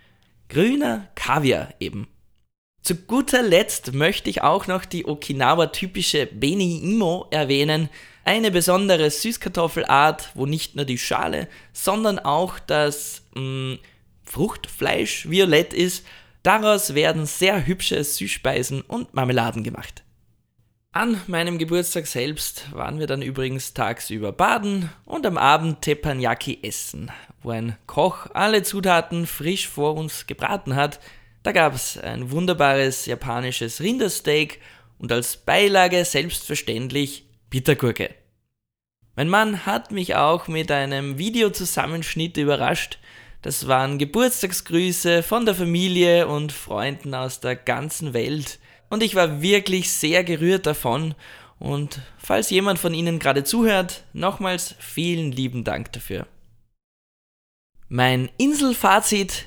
Grüner 0.49 1.09
Kaviar 1.15 1.73
eben. 1.79 2.07
Zu 2.81 2.95
guter 2.95 3.41
Letzt 3.41 3.93
möchte 3.93 4.29
ich 4.29 4.41
auch 4.41 4.67
noch 4.67 4.85
die 4.85 5.05
Okinawa-typische 5.05 6.25
Beni 6.25 6.81
Imo 6.83 7.27
erwähnen, 7.31 7.89
eine 8.25 8.51
besondere 8.51 9.09
Süßkartoffelart, 9.09 10.31
wo 10.33 10.45
nicht 10.45 10.75
nur 10.75 10.85
die 10.85 10.97
Schale, 10.97 11.47
sondern 11.71 12.19
auch 12.19 12.59
das 12.59 13.23
mh, 13.35 13.41
mm, 13.41 13.79
Fruchtfleisch 14.23 15.29
violett 15.29 15.73
ist. 15.73 16.05
Daraus 16.43 16.93
werden 16.93 17.25
sehr 17.25 17.65
hübsche 17.65 18.03
Süßspeisen 18.03 18.81
und 18.81 19.13
Marmeladen 19.13 19.63
gemacht. 19.63 20.03
An 20.95 21.19
meinem 21.25 21.57
Geburtstag 21.57 22.05
selbst 22.05 22.71
waren 22.71 22.99
wir 22.99 23.07
dann 23.07 23.23
übrigens 23.23 23.73
tagsüber 23.73 24.31
baden 24.31 24.91
und 25.05 25.25
am 25.25 25.39
Abend 25.39 25.81
Teppanyaki 25.81 26.59
essen, 26.61 27.11
wo 27.41 27.49
ein 27.49 27.75
Koch 27.87 28.27
alle 28.35 28.61
Zutaten 28.61 29.25
frisch 29.25 29.67
vor 29.67 29.95
uns 29.95 30.27
gebraten 30.27 30.75
hat. 30.75 30.99
Da 31.41 31.51
gab 31.51 31.73
es 31.73 31.97
ein 31.97 32.29
wunderbares 32.29 33.07
japanisches 33.07 33.81
Rindersteak 33.81 34.59
und 34.99 35.11
als 35.11 35.35
Beilage 35.35 36.05
selbstverständlich 36.05 37.25
Bittergurke. 37.49 38.13
Mein 39.15 39.29
Mann 39.29 39.65
hat 39.65 39.91
mich 39.91 40.13
auch 40.13 40.47
mit 40.47 40.69
einem 40.69 41.17
Videozusammenschnitt 41.17 42.37
überrascht. 42.37 42.99
Das 43.41 43.67
waren 43.67 43.97
Geburtstagsgrüße 43.97 45.23
von 45.23 45.47
der 45.47 45.55
Familie 45.55 46.27
und 46.27 46.51
Freunden 46.51 47.15
aus 47.15 47.39
der 47.39 47.55
ganzen 47.55 48.13
Welt. 48.13 48.59
Und 48.93 49.01
ich 49.01 49.15
war 49.15 49.41
wirklich 49.41 49.91
sehr 49.91 50.23
gerührt 50.23 50.67
davon. 50.67 51.15
Und 51.57 52.01
falls 52.19 52.51
jemand 52.51 52.77
von 52.77 52.93
Ihnen 52.93 53.17
gerade 53.17 53.43
zuhört, 53.43 54.03
nochmals 54.13 54.75
vielen 54.77 55.31
lieben 55.31 55.63
Dank 55.63 55.91
dafür. 55.93 56.27
Mein 57.89 58.29
Inselfazit. 58.37 59.45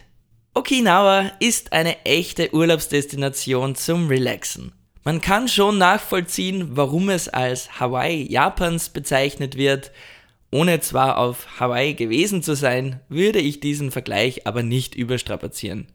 Okinawa 0.53 1.31
ist 1.39 1.73
eine 1.73 2.05
echte 2.05 2.53
Urlaubsdestination 2.53 3.77
zum 3.77 4.09
Relaxen. 4.09 4.73
Man 5.05 5.21
kann 5.21 5.47
schon 5.47 5.79
nachvollziehen, 5.79 6.77
warum 6.77 7.09
es 7.09 7.29
als 7.29 7.79
Hawaii 7.79 8.29
Japans 8.29 8.89
bezeichnet 8.89 9.57
wird. 9.57 9.93
Ohne 10.51 10.81
zwar 10.81 11.19
auf 11.19 11.61
Hawaii 11.61 11.95
gewesen 11.95 12.43
zu 12.43 12.57
sein, 12.57 12.99
würde 13.09 13.39
ich 13.39 13.61
diesen 13.61 13.93
Vergleich 13.93 14.45
aber 14.45 14.65
nicht 14.65 14.97
überstrapazieren. 14.97 15.87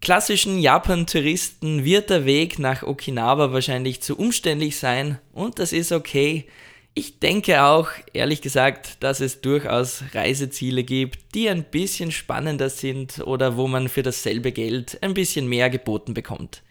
Klassischen 0.00 0.58
Japan-Touristen 0.58 1.84
wird 1.84 2.10
der 2.10 2.24
Weg 2.24 2.58
nach 2.58 2.82
Okinawa 2.84 3.52
wahrscheinlich 3.52 4.02
zu 4.02 4.16
umständlich 4.16 4.76
sein 4.76 5.18
und 5.32 5.58
das 5.58 5.72
ist 5.72 5.90
okay. 5.90 6.46
Ich 6.94 7.18
denke 7.18 7.62
auch, 7.62 7.88
ehrlich 8.12 8.40
gesagt, 8.40 9.02
dass 9.02 9.20
es 9.20 9.40
durchaus 9.40 10.04
Reiseziele 10.14 10.84
gibt, 10.84 11.34
die 11.34 11.48
ein 11.48 11.64
bisschen 11.64 12.12
spannender 12.12 12.70
sind 12.70 13.18
oder 13.26 13.56
wo 13.56 13.66
man 13.66 13.88
für 13.88 14.02
dasselbe 14.02 14.52
Geld 14.52 14.96
ein 15.02 15.12
bisschen 15.12 15.48
mehr 15.48 15.70
geboten 15.70 16.14
bekommt. 16.14 16.62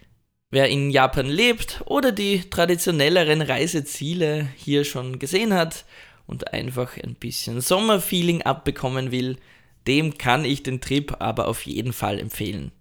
Wer 0.50 0.70
in 0.70 0.90
Japan 0.90 1.28
lebt 1.28 1.82
oder 1.86 2.12
die 2.12 2.50
traditionelleren 2.50 3.42
Reiseziele 3.42 4.48
hier 4.56 4.86
schon 4.86 5.20
gesehen 5.20 5.54
hat 5.54 5.86
und 6.26 6.54
einfach 6.54 6.98
ein 6.98 7.16
bisschen 7.16 7.60
Sommerfeeling 7.60 8.44
abbekommen 8.44 9.12
will, 9.12 9.38
dem 9.88 10.18
kann 10.18 10.46
ich 10.46 10.64
den 10.64 10.80
Trip 10.80 11.18
aber 11.20 11.48
auf 11.48 11.66
jeden 11.66 11.92
Fall 11.92 12.20
empfehlen. 12.20 12.72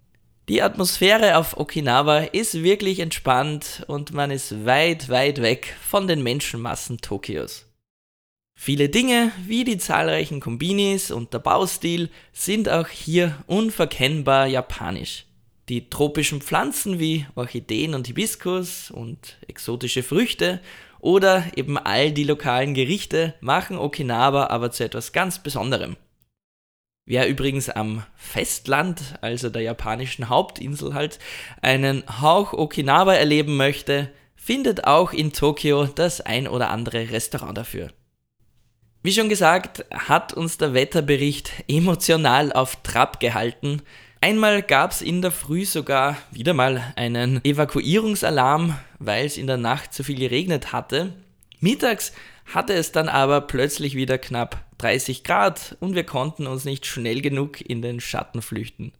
Die 0.47 0.61
Atmosphäre 0.61 1.37
auf 1.37 1.57
Okinawa 1.57 2.19
ist 2.19 2.61
wirklich 2.61 2.99
entspannt 2.99 3.83
und 3.87 4.13
man 4.13 4.29
ist 4.29 4.63
weit, 4.63 5.09
weit 5.09 5.41
weg 5.41 5.75
von 5.81 6.07
den 6.07 6.21
Menschenmassen 6.21 6.99
Tokios. 6.99 7.65
Viele 8.55 8.89
Dinge, 8.89 9.31
wie 9.47 9.63
die 9.63 9.79
zahlreichen 9.79 10.39
Kombinis 10.41 11.09
und 11.09 11.33
der 11.33 11.39
Baustil, 11.39 12.09
sind 12.31 12.69
auch 12.69 12.87
hier 12.89 13.43
unverkennbar 13.47 14.45
japanisch. 14.45 15.25
Die 15.67 15.89
tropischen 15.89 16.41
Pflanzen 16.41 16.99
wie 16.99 17.25
Orchideen 17.33 17.95
und 17.95 18.05
Hibiskus 18.05 18.91
und 18.91 19.37
exotische 19.47 20.03
Früchte 20.03 20.61
oder 20.99 21.43
eben 21.55 21.79
all 21.79 22.11
die 22.11 22.23
lokalen 22.23 22.75
Gerichte 22.75 23.33
machen 23.41 23.79
Okinawa 23.79 24.45
aber 24.47 24.69
zu 24.69 24.83
etwas 24.83 25.11
ganz 25.11 25.41
Besonderem. 25.41 25.97
Wer 27.05 27.27
übrigens 27.27 27.69
am 27.69 28.03
Festland, 28.15 29.01
also 29.21 29.49
der 29.49 29.61
japanischen 29.61 30.29
Hauptinsel 30.29 30.93
halt, 30.93 31.19
einen 31.61 32.03
Hauch 32.21 32.53
Okinawa 32.53 33.13
erleben 33.13 33.57
möchte, 33.57 34.09
findet 34.35 34.85
auch 34.85 35.13
in 35.13 35.31
Tokio 35.31 35.85
das 35.85 36.21
ein 36.21 36.47
oder 36.47 36.71
andere 36.71 37.11
Restaurant 37.11 37.57
dafür. 37.57 37.91
Wie 39.03 39.11
schon 39.11 39.29
gesagt, 39.29 39.85
hat 39.91 40.33
uns 40.33 40.57
der 40.57 40.73
Wetterbericht 40.73 41.51
emotional 41.67 42.51
auf 42.51 42.77
Trab 42.81 43.19
gehalten, 43.19 43.83
Einmal 44.25 44.63
gab 44.63 44.89
es 44.89 45.03
in 45.03 45.21
der 45.21 45.29
Früh 45.29 45.65
sogar 45.65 46.17
wieder 46.31 46.55
mal 46.55 46.81
einen 46.95 47.45
Evakuierungsalarm, 47.45 48.75
weil 48.97 49.27
es 49.27 49.37
in 49.37 49.45
der 49.45 49.57
Nacht 49.57 49.93
zu 49.93 50.03
viel 50.03 50.17
geregnet 50.17 50.73
hatte. 50.73 51.13
Mittags 51.59 52.11
hatte 52.51 52.73
es 52.73 52.91
dann 52.91 53.07
aber 53.07 53.41
plötzlich 53.41 53.93
wieder 53.93 54.17
knapp 54.17 54.64
30 54.77 55.23
Grad 55.23 55.77
und 55.79 55.95
wir 55.95 56.03
konnten 56.03 56.47
uns 56.47 56.65
nicht 56.65 56.85
schnell 56.85 57.21
genug 57.21 57.61
in 57.61 57.81
den 57.81 57.99
Schatten 57.99 58.41
flüchten. 58.41 58.93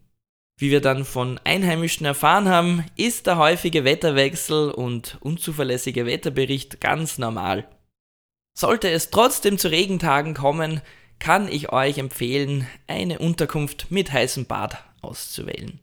Wie 0.58 0.70
wir 0.70 0.80
dann 0.80 1.04
von 1.04 1.38
Einheimischen 1.44 2.06
erfahren 2.06 2.48
haben, 2.48 2.84
ist 2.96 3.26
der 3.26 3.36
häufige 3.36 3.84
Wetterwechsel 3.84 4.70
und 4.70 5.18
unzuverlässige 5.20 6.06
Wetterbericht 6.06 6.80
ganz 6.80 7.18
normal. 7.18 7.68
Sollte 8.58 8.88
es 8.88 9.10
trotzdem 9.10 9.58
zu 9.58 9.70
Regentagen 9.70 10.32
kommen, 10.32 10.80
kann 11.18 11.48
ich 11.48 11.72
euch 11.72 11.98
empfehlen, 11.98 12.66
eine 12.86 13.18
Unterkunft 13.18 13.90
mit 13.90 14.12
heißem 14.12 14.46
Bad 14.46 14.82
auszuwählen. 15.02 15.80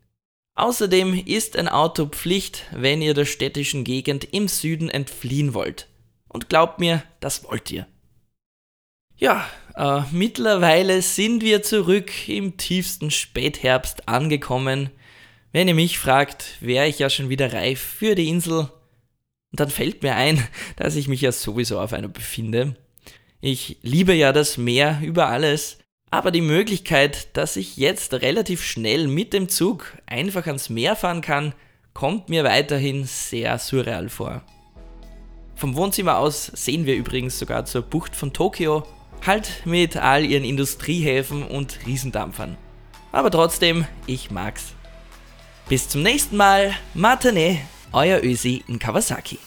Außerdem 0.56 1.24
ist 1.26 1.56
ein 1.56 1.68
Auto 1.68 2.08
Pflicht, 2.08 2.66
wenn 2.72 3.02
ihr 3.02 3.14
der 3.14 3.26
städtischen 3.26 3.84
Gegend 3.84 4.34
im 4.34 4.48
Süden 4.48 4.90
entfliehen 4.90 5.54
wollt. 5.54 5.88
Und 6.28 6.50
glaubt 6.50 6.80
mir, 6.80 7.04
das 7.20 7.44
wollt 7.44 7.70
ihr. 7.72 7.88
Ja, 9.24 9.48
äh, 9.78 10.02
mittlerweile 10.12 11.02
sind 11.02 11.44
wir 11.44 11.64
zurück 11.64 12.28
im 12.28 12.58
tiefsten 12.58 13.10
Spätherbst 13.10 14.10
angekommen. 14.10 14.90
Wenn 15.54 15.70
ihr 15.70 15.76
mich 15.76 15.98
fragt, 15.98 16.58
wäre 16.60 16.90
ich 16.90 17.00
ja 17.00 17.10
schon 17.10 17.30
wieder 17.30 17.54
reif 17.54 17.80
für 17.80 18.16
die 18.16 18.28
Insel. 18.28 18.70
Dann 19.54 19.70
fällt 19.70 20.04
mir 20.04 20.18
ein, 20.18 20.46
dass 20.76 20.98
ich 20.98 21.08
mich 21.08 21.22
ja 21.22 21.32
sowieso 21.32 21.80
auf 21.80 21.94
einer 21.94 22.10
befinde. 22.10 22.76
Ich 23.40 23.78
liebe 23.82 24.14
ja 24.14 24.34
das 24.34 24.58
Meer 24.58 25.00
über 25.02 25.30
alles, 25.30 25.78
aber 26.12 26.30
die 26.30 26.42
Möglichkeit, 26.42 27.38
dass 27.38 27.56
ich 27.56 27.78
jetzt 27.78 28.14
relativ 28.16 28.62
schnell 28.62 29.08
mit 29.08 29.32
dem 29.32 29.48
Zug 29.48 29.98
einfach 30.06 30.48
ans 30.48 30.70
Meer 30.70 30.98
fahren 30.98 31.22
kann, 31.22 31.56
kommt 31.94 32.28
mir 32.28 32.44
weiterhin 32.44 33.06
sehr 33.06 33.58
surreal 33.58 34.10
vor. 34.10 34.44
Vom 35.56 35.78
Wohnzimmer 35.78 36.18
aus 36.18 36.48
sehen 36.48 36.86
wir 36.86 36.98
übrigens 36.98 37.40
sogar 37.40 37.64
zur 37.64 37.84
Bucht 37.84 38.18
von 38.18 38.34
Tokio, 38.34 38.84
halt 39.26 39.66
mit 39.66 39.98
all 39.98 40.26
ihren 40.26 40.44
Industriehäfen 40.44 41.44
und 41.44 41.80
Riesendampfern. 41.86 42.58
Aber 43.12 43.32
trotzdem, 43.32 43.86
ich 44.06 44.32
mag's. 44.32 44.74
Bis 45.70 45.88
zum 45.88 46.04
nächsten 46.04 46.36
Mal, 46.36 46.74
Matane, 46.94 47.60
euer 47.92 48.22
Ösi 48.24 48.64
in 48.68 48.80
Kawasaki. 48.80 49.38